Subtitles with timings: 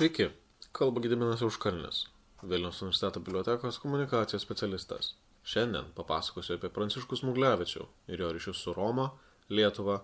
[0.00, 0.30] Sveiki,
[0.72, 2.06] kalba Gediminas Užkalnis,
[2.42, 5.10] Vilnius universiteto bibliotekos komunikacijos specialistas.
[5.44, 9.10] Šiandien papasakosiu apie Pranciškus Muglevičių ir jo ryšius su Roma,
[9.52, 9.98] Lietuva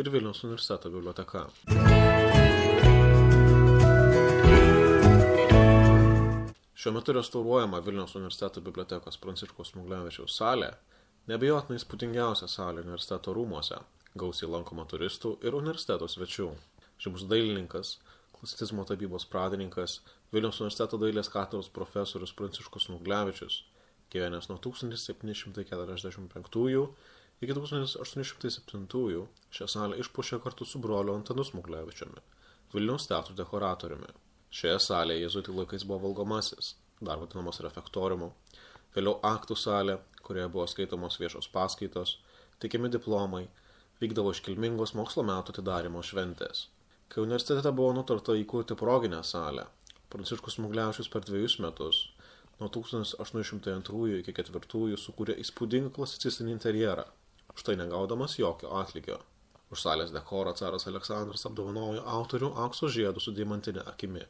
[0.00, 1.42] ir Vilnius universiteto biblioteka.
[6.72, 10.72] Šiuo metu restauruojama Vilniaus universiteto bibliotekos Pranciškus Muglevičiaus salė,
[11.28, 13.84] nebejotinai įspūdingiausia salė universiteto rūmose,
[14.16, 16.48] gausiai lankoma turistų ir universiteto svečių.
[17.04, 17.98] Žymus dailininkas,
[18.42, 20.00] klasicizmo tapybos pradininkas,
[20.34, 23.62] Vilniaus universiteto dailės katedros profesorius Pranciškus Muglevičius,
[24.10, 26.88] gyvenęs nuo 1745
[27.42, 29.26] iki 1807
[29.58, 32.20] šią salę išpušė kartu su broliu Antanu Smuglevičiumi,
[32.74, 34.10] Vilniaus teatrų dekoratoriumi.
[34.50, 36.66] Šioje salėje jėzuitų laikais buvo valgomasis,
[36.98, 38.28] dar vadinamas refektoriumu,
[38.96, 42.18] vėliau aktų salė, kurioje buvo skaitomos viešos paskaitos,
[42.58, 43.46] teikiami diplomai,
[44.02, 46.66] vykdavo iškilmingos mokslo metų atidarimo šventės.
[47.12, 49.66] Kai universitete buvo nutarta įkurti proginę salę,
[50.12, 51.98] Pranciškus Muglevičius per dviejus metus,
[52.60, 57.04] nuo 1802 iki 4 sukūrė įspūdingą klasicistinį interjerą,
[57.52, 59.18] už tai negaudamas jokio atlygio.
[59.72, 64.24] Už salės dekorą caras Aleksandras apdovanojo autorių aukso žiedų su deimantinė akimi.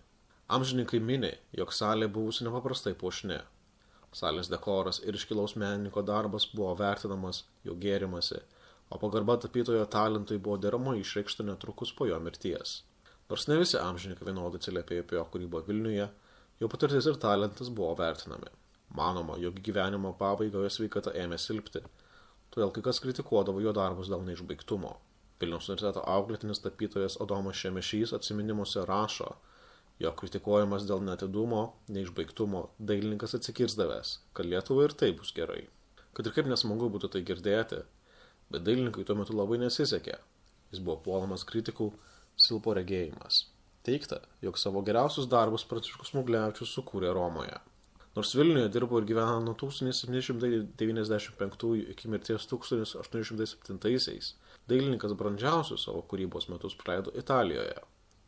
[0.59, 3.39] Amžininkai minė, jog salė buvusi nepaprastai puošni.
[4.11, 8.43] Salės dekoras ir iškilaus menininko darbas buvo vertinamas, jo gėrimasi,
[8.93, 12.81] o pagarba tapytojo talentui buvo deramai išreikšta netrukus po jo mirties.
[13.31, 16.09] Nors ne visi amžininkai vienodai atsiliepė apie jo kūrybą Vilniuje,
[16.61, 18.51] jo patirtis ir talentas buvo vertinami.
[18.99, 21.81] Manoma, jog gyvenimo pabaigoje sveikata ėmė silpti,
[22.53, 24.93] todėl kai kas kritikuodavo jo darbus dėl neišbaigtumo.
[25.41, 29.31] Vilniaus universiteto auklėtinis tapytojas Adomas Šemešys atsiminimuose rašo,
[30.03, 31.63] jo kritikuojamas dėl netidumo,
[31.97, 35.65] neišbaigtumo, dailininkas atsikirzdavęs, kad Lietuva ir tai bus gerai.
[36.13, 37.81] Kad ir kaip nesmagu būtų tai girdėti,
[38.53, 40.17] bet dailininkui tuo metu labai nesisekė.
[40.73, 41.87] Jis buvo puolamas kritikų,
[42.37, 43.35] silpo regėjimas.
[43.83, 47.57] Teikta, jog savo geriausius darbus Pranciškus Muglevičius sukūrė Romoje.
[48.17, 54.33] Nors Vilniuje dirbo ir gyveno nuo 1795 iki mirties 1807,
[54.69, 57.79] dailininkas brandžiausius savo kūrybos metus praleido Italijoje.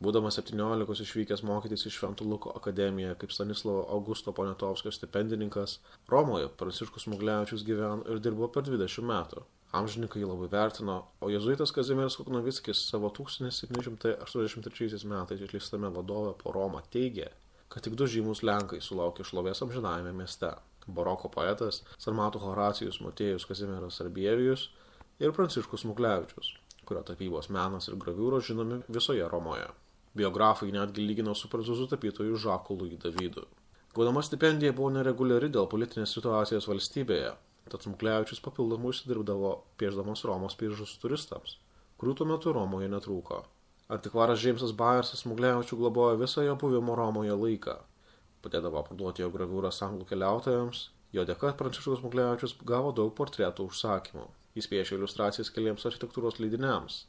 [0.03, 5.77] Būdamas 17 išvykęs mokytis į Šventų Luko akademiją kaip Stanislovo Augusto Ponetovskio stipendininkas,
[6.11, 9.45] Romoje Pranciškus Muglevičius gyveno ir dirbo per 20 metų.
[9.79, 16.83] Amžininkai jį labai vertino, o jezuitas Kazimieras Kuknovickis savo 1783 metais išleistame vadove po Romą
[16.91, 17.29] teigė,
[17.71, 20.51] kad tik du žymus Lenkai sulaukė šlovės amžinajame mieste-
[20.99, 24.69] baroko poetas Sarmatų Horacijus Motiejus Kazimieras Arbievijus
[25.19, 26.57] ir Pranciškus Muglevičius,
[26.87, 29.67] kurio tapybos menas ir graviūros žinomi visoje Romoje.
[30.15, 33.43] Biografai netgi lygino su prancūzų tapytoju Žaku Louis Davidu.
[33.95, 37.33] Gaudama stipendija buvo nereguliari dėl politinės situacijos valstybėje,
[37.71, 41.57] tad Muglevičius papildomai užsidirbdavo pieždamos Romos piržus turistams,
[41.99, 43.41] kurių tuo metu Romoje netrūko.
[43.95, 47.75] Antikvaras Džeimsas Bayersas Muglevičių globojo visą jo buvimo Romoje laiką.
[48.45, 54.25] Padėdavo parduoti jo graviūras anglų keliautojams, jo dėka Pranciškus Muglevičius gavo daug portretų užsakymų.
[54.55, 57.01] Jis piešė iliustracijas keliems architektūros leidiniams,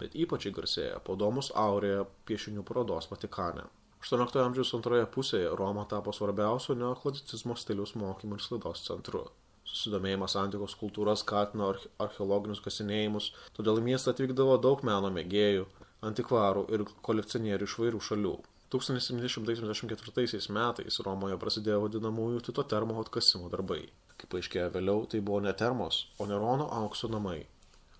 [0.00, 3.66] bet ypač garsėja po Domus Aurėje piešinių parodos Vatikane.
[4.04, 9.22] 18 amžiaus antroje pusėje Roma tapo svarbiausiu neoklasicizmo stiliaus mokymo ir sklaidos centru.
[9.68, 15.64] Susidomėjimas antikos kultūra skatino arche archeologinius kasinėjimus, todėl į miestą atvykdavo daug meno mėgėjų,
[16.08, 18.34] antikvarų ir kolekcionierių iš vairių šalių.
[18.74, 23.84] 1774 metais Romoje prasidėjo vadinamųjų Tito termo atkasimo darbai.
[24.18, 27.44] Kaip paaiškėjo vėliau, tai buvo ne termos, o Nerono aukso namai,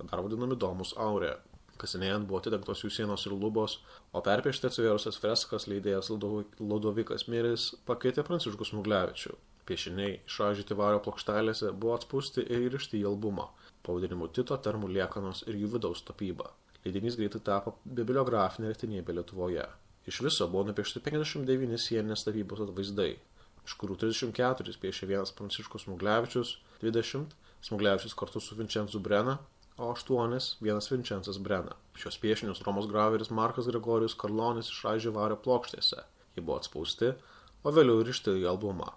[0.01, 1.37] dar vadinami Domus Aurė.
[1.79, 3.77] Kasinėjant buvo atidengtos jų sienos ir lubos,
[4.15, 9.35] o perpiešti atsivėrusias freskas leidėjas Ludovikas Miris pakeitė Pranciškus Muglevičių.
[9.69, 13.49] Piešiniai išražyti vario plokštelėse buvo atspūsti ir įrišti į albumą,
[13.87, 16.51] pavadinimu Tito termų liekanos ir jų vidaus tapyba.
[16.85, 19.65] Leidinys greitai tapo bibliografinė retinybė Lietuvoje.
[20.07, 23.15] Iš viso buvo nupiešti 59 sieninės tapybos atvaizdai,
[23.65, 27.33] iš kurių 34 piešė vienas Pranciškus Muglevičius, 20
[27.65, 29.39] Smuglevičius kartu su Vincenzu Brena,
[29.79, 31.79] o 8 vienas Vincencas Brena.
[31.97, 36.05] Šios piešinius Romos graveris Markas Gregorijus Karlonis išraižė vario plokštėse.
[36.37, 37.15] Jie buvo atspausti,
[37.65, 38.93] o vėliau įrišti į albumą.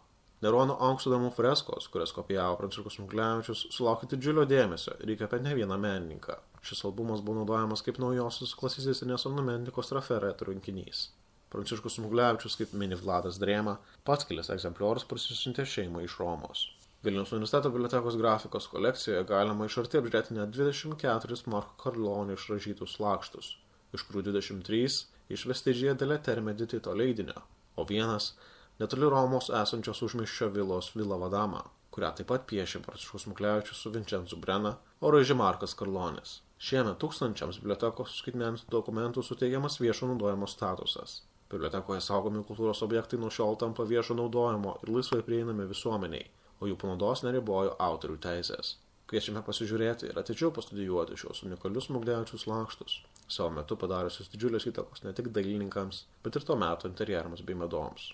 [0.46, 5.78] Nerono aukso damų freskos, kurias kopijavo Pranciškus Muglevičius, sulaukė didžiulio dėmesio ir įkvėpė ne vieną
[5.82, 6.36] menininką.
[6.62, 11.08] Šis albumas buvo naudojamas kaip naujosios klasicistinės ornamentikos traferetų rinkinys.
[11.50, 16.68] Pranciškus Muglevičius, kaip mini Vladas Drėma, pats kilęs egzempliorius prasisiuntė šeimą iš Romos.
[17.08, 23.50] Vilniaus universiteto bibliotekos grafikos kolekcijoje galima iš arti apžiūrėti net 24 Marko Karlonio išražytus lakštus,
[23.96, 25.00] iš kurių 23
[25.34, 27.42] išvesti žiedelė termedi Tito leidinio,
[27.78, 28.36] o vienas
[28.80, 31.64] netoli Romos esančios užmiščio vilos Vila Vadama,
[31.94, 36.42] kurią taip pat piešė Pranciškus Muklevičius su Vincenzu Brena, o raižė Markas Karlonis.
[36.58, 41.22] Šiemet tūkstančiams bibliotekos skaitmenintų dokumentų suteikiamas viešo naudojimo statusas.
[41.52, 46.26] Bibliotekoje saugomi kultūros objektai nuo šiol tampa viešo naudojimo ir laisvai prieinami visuomeniai,
[46.60, 48.76] o jų panaudos neribojo autorių teisės.
[49.08, 52.98] Kviečiame pasižiūrėti ir atidžiau pastudijuoti šios unikalius Mugdevičius lakštus,
[53.32, 58.12] savo metu padariusius didžiulės įtakos ne tik dailininkams, bet ir to meto interjerams bei medoms.